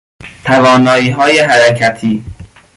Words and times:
تواناییهای 0.43 1.39
حرکتی 1.39 2.23